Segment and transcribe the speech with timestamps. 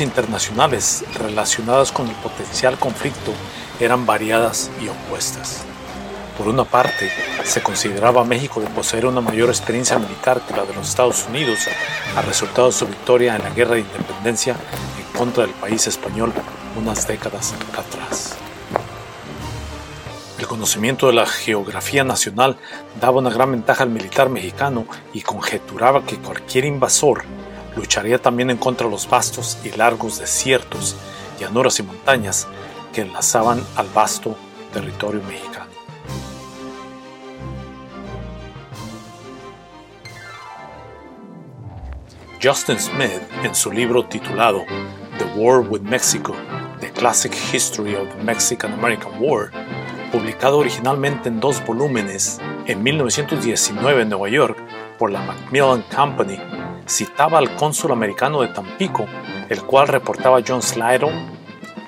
[0.00, 3.32] Internacionales relacionadas con el potencial conflicto
[3.80, 5.64] eran variadas y opuestas.
[6.38, 7.10] Por una parte,
[7.44, 11.58] se consideraba México de poseer una mayor experiencia militar que la de los Estados Unidos
[12.16, 16.32] a resultado de su victoria en la Guerra de Independencia en contra del país español
[16.76, 18.36] unas décadas atrás.
[20.38, 22.56] El conocimiento de la geografía nacional
[22.98, 27.24] daba una gran ventaja al militar mexicano y conjeturaba que cualquier invasor
[27.76, 30.96] lucharía también en contra de los vastos y largos desiertos,
[31.38, 32.46] llanuras y montañas
[32.92, 34.36] que enlazaban al vasto
[34.72, 35.70] territorio mexicano.
[42.42, 44.64] Justin Smith, en su libro titulado
[45.18, 46.34] The War with Mexico,
[46.80, 49.50] The Classic History of the Mexican-American War,
[50.10, 54.56] publicado originalmente en dos volúmenes en 1919 en Nueva York
[54.98, 56.38] por la Macmillan Company,
[56.90, 59.06] citaba al cónsul americano de Tampico,
[59.48, 61.10] el cual reportaba John Slidell,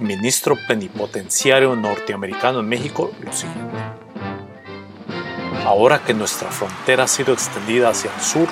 [0.00, 3.76] ministro plenipotenciario norteamericano en México, lo siguiente.
[5.64, 8.48] Ahora que nuestra frontera ha sido extendida hacia el sur,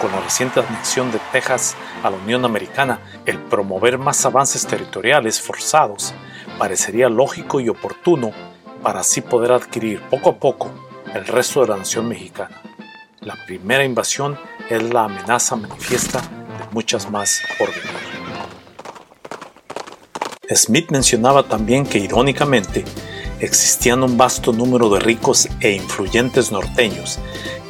[0.00, 5.40] con la reciente anexión de Texas a la Unión Americana, el promover más avances territoriales
[5.40, 6.12] forzados
[6.58, 8.32] parecería lógico y oportuno
[8.82, 10.70] para así poder adquirir poco a poco
[11.14, 12.60] el resto de la nación mexicana.
[13.20, 14.36] La primera invasión
[14.70, 18.12] es la amenaza manifiesta de muchas más por venir.
[20.54, 22.84] Smith mencionaba también que irónicamente
[23.40, 27.18] existían un vasto número de ricos e influyentes norteños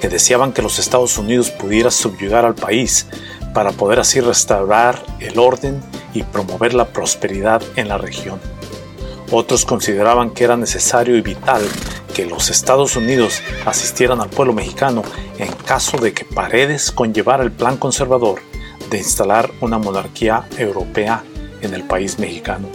[0.01, 3.07] que deseaban que los Estados Unidos pudiera subyugar al país
[3.55, 5.81] para poder así restaurar el orden
[6.15, 8.41] y promover la prosperidad en la región.
[9.31, 11.63] Otros consideraban que era necesario y vital
[12.15, 15.03] que los Estados Unidos asistieran al pueblo mexicano
[15.39, 18.41] en caso de que Paredes conllevara el plan conservador
[18.91, 21.25] de instalar una monarquía europea
[21.63, 22.69] en el país mexicano.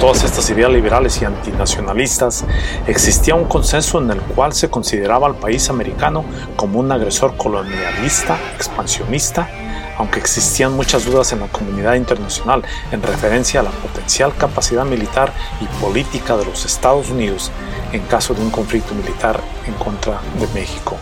[0.00, 2.44] Todas estas ideas liberales y antinacionalistas,
[2.86, 8.38] existía un consenso en el cual se consideraba al país americano como un agresor colonialista,
[8.54, 9.48] expansionista,
[9.96, 15.32] aunque existían muchas dudas en la comunidad internacional en referencia a la potencial capacidad militar
[15.60, 17.50] y política de los Estados Unidos
[17.92, 20.96] en caso de un conflicto militar en contra de México.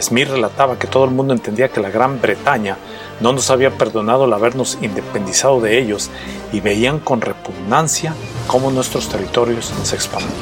[0.00, 2.76] Smith relataba que todo el mundo entendía que la Gran Bretaña
[3.20, 6.10] no nos había perdonado el habernos independizado de ellos
[6.52, 8.14] y veían con repugnancia
[8.46, 10.32] cómo nuestros territorios se expandían.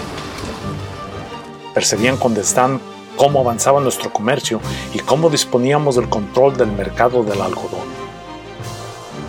[1.75, 2.81] Percibían con desdán
[3.17, 4.61] cómo avanzaba nuestro comercio
[4.95, 7.87] y cómo disponíamos del control del mercado del algodón.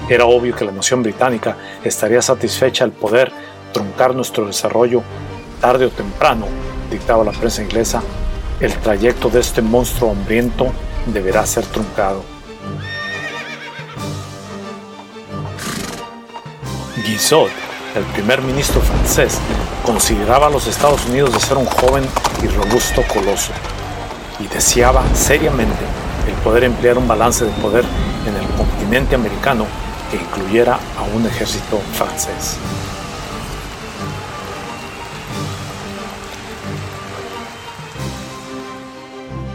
[0.09, 3.31] Era obvio que la nación británica estaría satisfecha al poder
[3.73, 5.03] truncar nuestro desarrollo
[5.59, 6.47] tarde o temprano,
[6.89, 8.01] dictaba la prensa inglesa,
[8.59, 10.67] el trayecto de este monstruo hambriento
[11.07, 12.36] deberá ser truncado.
[17.95, 19.39] El primer ministro francés,
[19.83, 22.07] consideraba a los Estados Unidos de ser un joven
[22.43, 23.53] y robusto coloso
[24.39, 25.83] y deseaba seriamente
[26.27, 27.83] el poder emplear un balance de poder
[28.27, 29.65] en el continente americano
[30.11, 32.57] que incluyera a un ejército francés.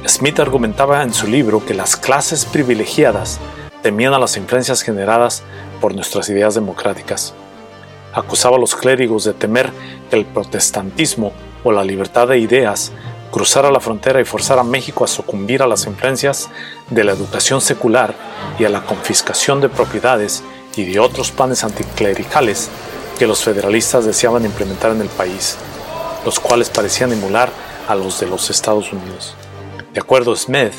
[0.08, 3.38] Smith argumentaba en su libro que las clases privilegiadas
[3.82, 5.44] temían a las influencias generadas
[5.80, 7.34] por nuestras ideas democráticas.
[8.12, 9.70] Acusaba a los clérigos de temer
[10.10, 11.32] que el protestantismo
[11.64, 12.92] o la libertad de ideas
[13.30, 16.50] cruzara la frontera y forzar a México a sucumbir a las influencias
[16.90, 18.14] de la educación secular
[18.58, 20.44] y a la confiscación de propiedades
[20.76, 22.68] y de otros planes anticlericales
[23.18, 25.56] que los federalistas deseaban implementar en el país,
[26.24, 27.50] los cuales parecían emular
[27.88, 29.34] a los de los Estados Unidos.
[29.94, 30.72] De acuerdo a Smith,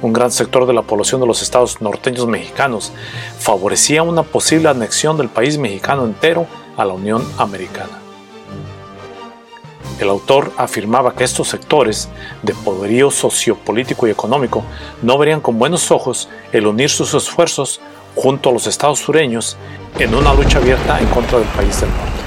[0.00, 2.92] un gran sector de la población de los estados norteños mexicanos,
[3.38, 6.46] favorecía una posible anexión del país mexicano entero
[6.78, 8.00] a la Unión Americana.
[10.00, 12.08] El autor afirmaba que estos sectores
[12.42, 14.62] de poderío sociopolítico y económico
[15.02, 17.80] no verían con buenos ojos el unir sus esfuerzos
[18.14, 19.56] junto a los estados sureños
[19.98, 22.18] en una lucha abierta en contra del país del norte.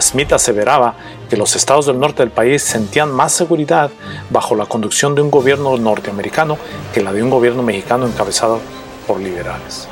[0.00, 0.94] Smith aseveraba
[1.28, 3.90] que los estados del norte del país sentían más seguridad
[4.30, 6.56] bajo la conducción de un gobierno norteamericano
[6.94, 8.60] que la de un gobierno mexicano encabezado
[9.06, 9.88] por liberales.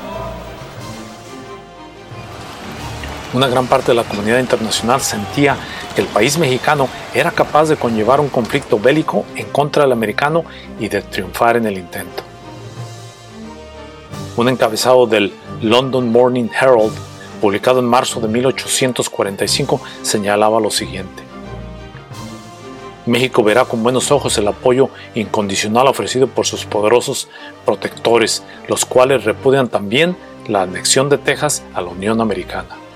[3.33, 5.57] Una gran parte de la comunidad internacional sentía
[5.93, 10.45] que el país mexicano era capaz de conllevar un conflicto bélico en contra del americano
[10.79, 12.23] y de triunfar en el intento.
[14.37, 16.93] Un encabezado del London Morning Herald,
[17.41, 21.23] publicado en marzo de 1845, señalaba lo siguiente.
[23.05, 27.27] México verá con buenos ojos el apoyo incondicional ofrecido por sus poderosos
[27.65, 30.15] protectores, los cuales repudian también
[30.47, 32.86] la anexión de Texas a la Unión Americana.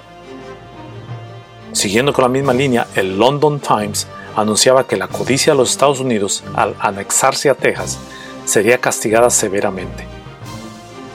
[1.73, 5.99] Siguiendo con la misma línea, el London Times anunciaba que la codicia de los Estados
[5.99, 7.97] Unidos al anexarse a Texas
[8.45, 10.05] sería castigada severamente.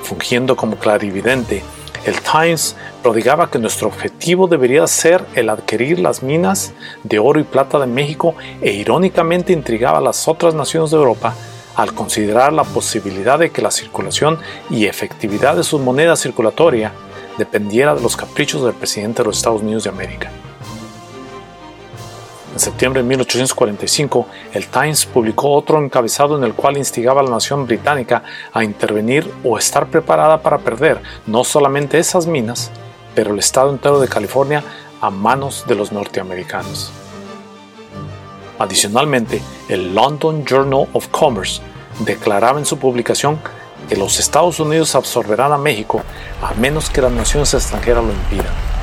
[0.02, 1.62] Fungiendo como clarividente,
[2.06, 6.72] el Times prodigaba que nuestro objetivo debería ser el adquirir las minas
[7.02, 11.34] de oro y plata de México e irónicamente intrigaba a las otras naciones de Europa
[11.74, 14.38] al considerar la posibilidad de que la circulación
[14.70, 16.92] y efectividad de su moneda circulatoria
[17.36, 20.30] dependiera de los caprichos del presidente de los Estados Unidos de América.
[22.56, 27.28] En septiembre de 1845, el Times publicó otro encabezado en el cual instigaba a la
[27.28, 32.70] nación británica a intervenir o estar preparada para perder no solamente esas minas,
[33.14, 34.64] pero el estado entero de California
[35.02, 36.92] a manos de los norteamericanos.
[38.58, 41.60] Adicionalmente, el London Journal of Commerce
[42.06, 43.38] declaraba en su publicación
[43.86, 46.00] que los Estados Unidos absorberán a México
[46.40, 48.75] a menos que las naciones extranjeras lo impidan.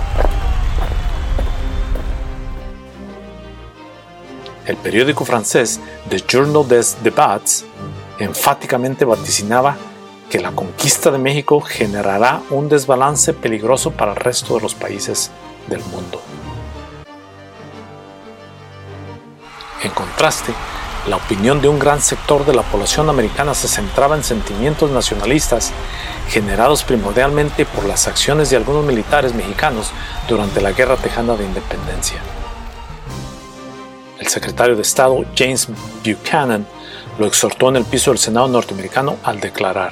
[4.66, 7.66] El periódico francés The Journal des Débats
[8.18, 9.76] enfáticamente vaticinaba
[10.30, 15.32] que la conquista de México generará un desbalance peligroso para el resto de los países
[15.68, 16.22] del mundo.
[19.84, 20.54] En contraste,
[21.08, 25.74] la opinión de un gran sector de la población americana se centraba en sentimientos nacionalistas
[26.30, 29.92] generados primordialmente por las acciones de algunos militares mexicanos
[30.30, 32.22] durante la Guerra Tejana de Independencia.
[34.24, 35.68] El secretario de Estado James
[36.02, 36.66] Buchanan
[37.20, 39.92] lo exhortó en el piso del Senado norteamericano al declarar,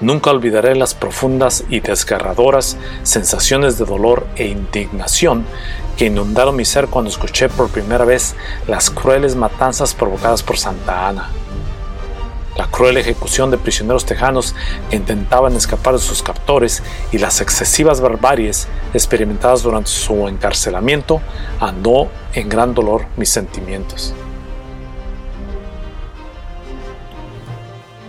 [0.00, 5.44] Nunca olvidaré las profundas y desgarradoras sensaciones de dolor e indignación
[5.98, 8.34] que inundaron mi ser cuando escuché por primera vez
[8.66, 11.30] las crueles matanzas provocadas por Santa Ana.
[12.56, 14.54] La cruel ejecución de prisioneros tejanos
[14.88, 21.20] que intentaban escapar de sus captores y las excesivas barbaries experimentadas durante su encarcelamiento
[21.58, 24.14] andó en gran dolor mis sentimientos.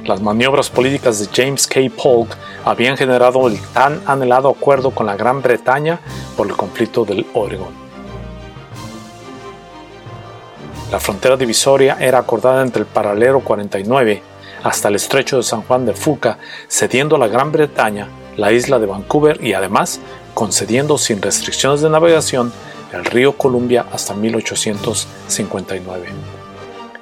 [0.04, 1.80] Las maniobras políticas de James K.
[2.02, 6.00] Polk habían generado el tan anhelado acuerdo con la Gran Bretaña
[6.38, 7.74] por el conflicto del Oregon.
[10.92, 14.35] La frontera divisoria era acordada entre el paralelo 49
[14.66, 18.80] hasta el estrecho de San Juan de Fuca, cediendo a la Gran Bretaña la isla
[18.80, 20.00] de Vancouver y además
[20.34, 22.52] concediendo sin restricciones de navegación
[22.92, 26.08] el río Columbia hasta 1859.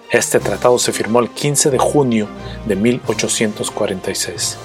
[0.10, 2.28] Este tratado se firmó el 15 de junio
[2.66, 4.58] de 1846.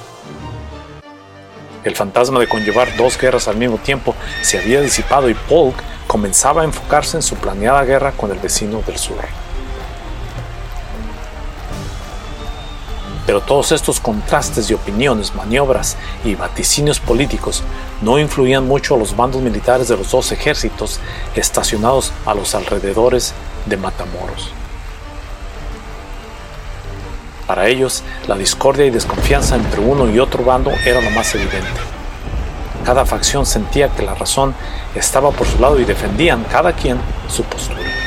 [1.84, 5.76] El fantasma de conllevar dos guerras al mismo tiempo se había disipado y Polk
[6.08, 9.47] comenzaba a enfocarse en su planeada guerra con el vecino del sur.
[13.28, 17.62] Pero todos estos contrastes de opiniones, maniobras y vaticinios políticos
[18.00, 20.98] no influían mucho a los bandos militares de los dos ejércitos
[21.34, 23.34] estacionados a los alrededores
[23.66, 24.50] de Matamoros.
[27.46, 31.80] Para ellos, la discordia y desconfianza entre uno y otro bando era lo más evidente.
[32.82, 34.54] Cada facción sentía que la razón
[34.94, 37.97] estaba por su lado y defendían cada quien su postura.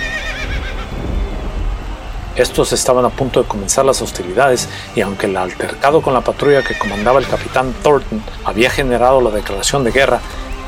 [2.41, 6.63] Estos estaban a punto de comenzar las hostilidades y aunque el altercado con la patrulla
[6.63, 10.19] que comandaba el capitán Thornton había generado la declaración de guerra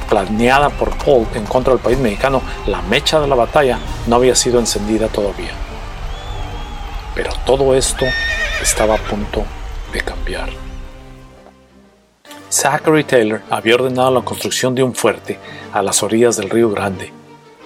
[0.08, 4.36] planeada por Paul en contra del país mexicano, la mecha de la batalla no había
[4.36, 5.50] sido encendida todavía.
[7.16, 8.06] Pero todo esto
[8.62, 9.44] estaba a punto
[9.92, 10.50] de cambiar.
[12.52, 15.40] Zachary Taylor había ordenado la construcción de un fuerte
[15.74, 17.12] a las orillas del río Grande,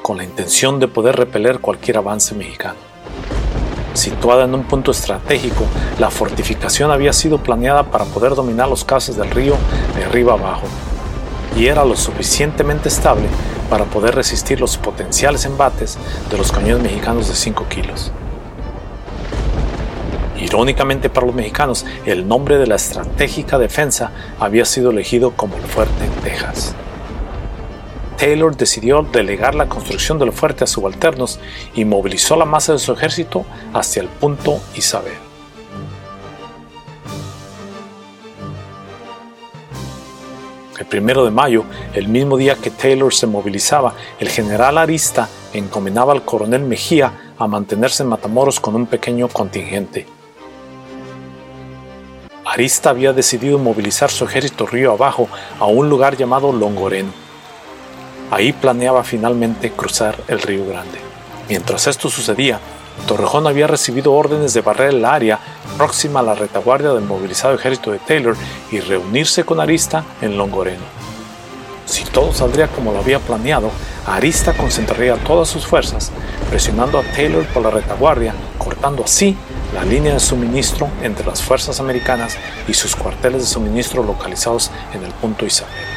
[0.02, 2.87] con la intención de poder repeler cualquier avance mexicano.
[3.98, 5.66] Situada en un punto estratégico,
[5.98, 9.56] la fortificación había sido planeada para poder dominar los cauces del río
[9.96, 10.68] de arriba abajo
[11.56, 13.25] y era lo suficientemente estable
[13.72, 15.98] para poder resistir los potenciales embates
[16.30, 18.12] de los cañones mexicanos de 5 kilos.
[20.39, 25.63] Irónicamente para los mexicanos, el nombre de la estratégica defensa había sido elegido como el
[25.63, 26.75] Fuerte Texas.
[28.17, 31.39] Taylor decidió delegar la construcción del fuerte a subalternos
[31.75, 35.13] y movilizó la masa de su ejército hacia el punto Isabel.
[40.79, 46.13] El primero de mayo, el mismo día que Taylor se movilizaba, el general Arista encomendaba
[46.13, 50.07] al coronel Mejía a mantenerse en Matamoros con un pequeño contingente.
[52.45, 55.27] Arista había decidido movilizar su ejército río abajo
[55.59, 57.26] a un lugar llamado Longoreno.
[58.29, 61.00] Ahí planeaba finalmente cruzar el río Grande.
[61.48, 62.60] Mientras esto sucedía,
[63.05, 65.39] Torrejón había recibido órdenes de barrer el área
[65.77, 68.36] próxima a la retaguardia del movilizado ejército de Taylor
[68.72, 70.84] y reunirse con Arista en Longoreno.
[71.86, 73.72] Si todo saldría como lo había planeado,
[74.05, 76.12] Arista concentraría todas sus fuerzas,
[76.50, 79.38] presionando a Taylor por la retaguardia, cortando así
[79.74, 85.03] la línea de suministro entre las fuerzas americanas y sus cuarteles de suministro localizados en
[85.05, 85.97] el punto Isabel.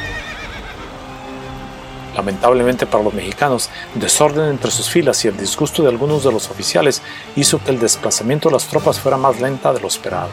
[2.15, 6.49] Lamentablemente para los mexicanos, desorden entre sus filas y el disgusto de algunos de los
[6.49, 7.01] oficiales
[7.35, 10.29] hizo que el desplazamiento de las tropas fuera más lenta de lo esperado.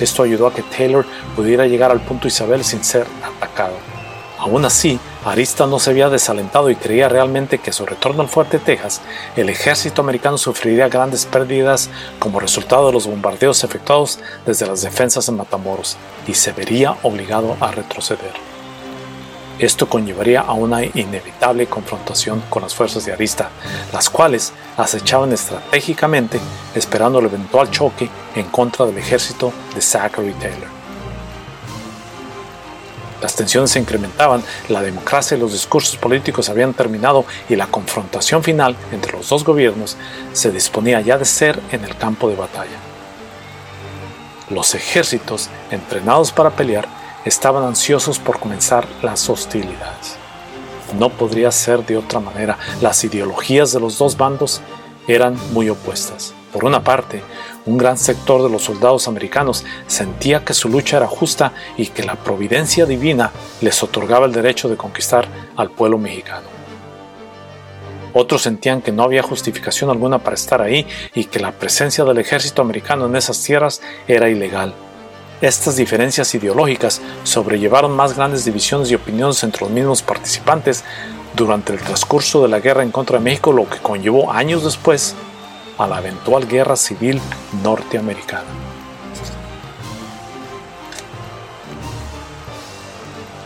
[0.00, 3.74] Esto ayudó a que Taylor pudiera llegar al punto Isabel sin ser atacado.
[4.38, 8.28] Aún así, Arista no se había desalentado y creía realmente que a su retorno al
[8.28, 9.00] fuerte Texas,
[9.34, 15.28] el ejército americano sufriría grandes pérdidas como resultado de los bombardeos efectuados desde las defensas
[15.28, 15.96] en Matamoros
[16.28, 18.47] y se vería obligado a retroceder.
[19.58, 23.50] Esto conllevaría a una inevitable confrontación con las fuerzas de Arista,
[23.92, 26.38] las cuales acechaban estratégicamente
[26.76, 30.78] esperando el eventual choque en contra del ejército de Zachary Taylor.
[33.20, 38.44] Las tensiones se incrementaban, la democracia y los discursos políticos habían terminado y la confrontación
[38.44, 39.96] final entre los dos gobiernos
[40.32, 42.78] se disponía ya de ser en el campo de batalla.
[44.50, 50.16] Los ejércitos, entrenados para pelear, estaban ansiosos por comenzar las hostilidades.
[50.98, 52.58] No podría ser de otra manera.
[52.80, 54.62] Las ideologías de los dos bandos
[55.06, 56.34] eran muy opuestas.
[56.52, 57.22] Por una parte,
[57.66, 62.04] un gran sector de los soldados americanos sentía que su lucha era justa y que
[62.04, 66.46] la providencia divina les otorgaba el derecho de conquistar al pueblo mexicano.
[68.14, 72.18] Otros sentían que no había justificación alguna para estar ahí y que la presencia del
[72.18, 74.74] ejército americano en esas tierras era ilegal
[75.40, 80.84] estas diferencias ideológicas sobrellevaron más grandes divisiones y opiniones entre los mismos participantes
[81.34, 85.14] durante el transcurso de la guerra en contra de México, lo que conllevó años después
[85.78, 87.20] a la eventual guerra civil
[87.62, 88.48] norteamericana.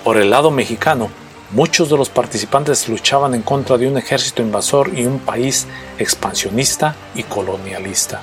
[0.03, 1.11] Por el lado mexicano,
[1.51, 5.67] muchos de los participantes luchaban en contra de un ejército invasor y un país
[5.99, 8.23] expansionista y colonialista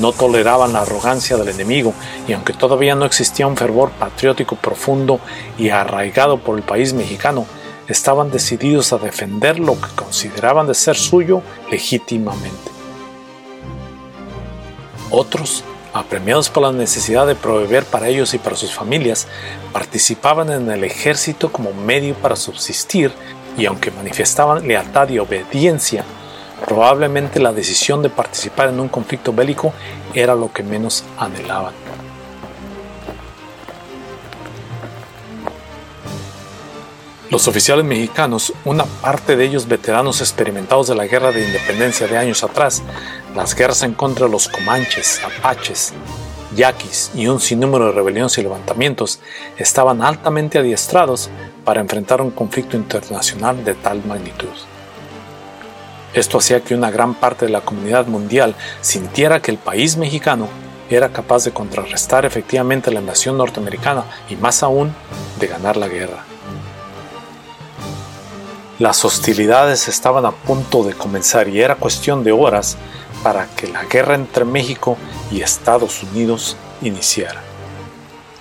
[0.00, 1.94] no toleraban la arrogancia del enemigo
[2.26, 5.20] y aunque todavía no existía un fervor patriótico profundo
[5.58, 7.46] y arraigado por el país mexicano,
[7.86, 12.70] estaban decididos a defender lo que consideraban de ser suyo legítimamente.
[15.10, 19.26] Otros, apremiados por la necesidad de proveer para ellos y para sus familias,
[19.72, 23.12] participaban en el ejército como medio para subsistir
[23.58, 26.04] y aunque manifestaban lealtad y obediencia
[26.70, 29.72] Probablemente la decisión de participar en un conflicto bélico
[30.14, 31.74] era lo que menos anhelaban.
[37.28, 42.16] Los oficiales mexicanos, una parte de ellos veteranos experimentados de la guerra de independencia de
[42.16, 42.84] años atrás,
[43.34, 45.92] las guerras en contra de los comanches, apaches,
[46.54, 49.18] yaquis y un sinnúmero de rebeliones y levantamientos,
[49.58, 51.30] estaban altamente adiestrados
[51.64, 54.46] para enfrentar un conflicto internacional de tal magnitud.
[56.12, 60.48] Esto hacía que una gran parte de la comunidad mundial sintiera que el país mexicano
[60.88, 64.92] era capaz de contrarrestar efectivamente la invasión norteamericana y más aún
[65.38, 66.24] de ganar la guerra.
[68.80, 72.76] Las hostilidades estaban a punto de comenzar y era cuestión de horas
[73.22, 74.96] para que la guerra entre México
[75.30, 77.40] y Estados Unidos iniciara.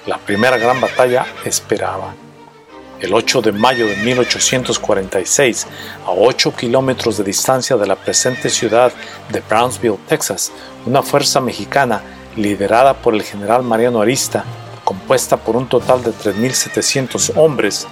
[0.07, 2.13] La primera gran batalla esperaba
[3.01, 5.67] el 8 de mayo de 1846,
[6.05, 8.91] a 8 kilómetros de distancia de la presente ciudad
[9.31, 10.51] de Brownsville, Texas,
[10.85, 12.01] una fuerza mexicana
[12.35, 14.43] liderada por el general Mariano Arista,
[14.83, 17.87] compuesta por un total de 3.700 hombres,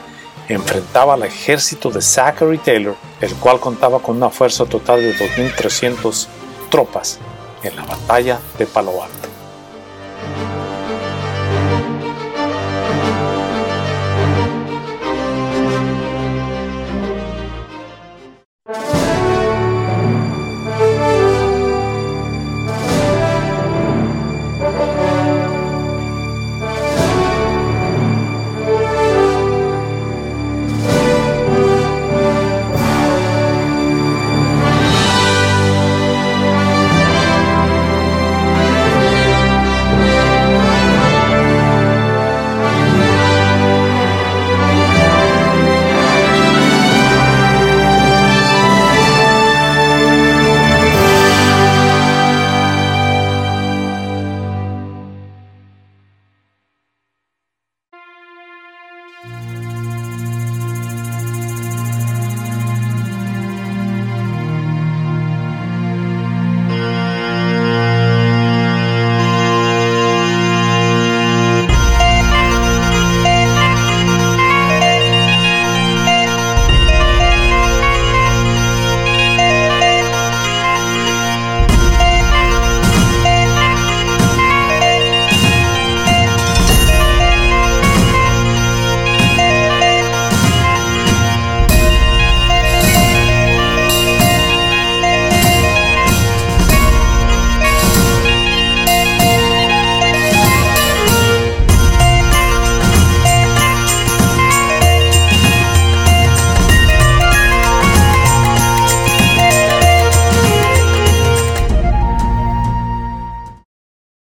[0.50, 6.28] enfrentaba al ejército de Zachary Taylor el cual contaba con una fuerza total de 2.300
[6.70, 7.20] tropas
[7.64, 9.27] en la batalla de Palo Alto.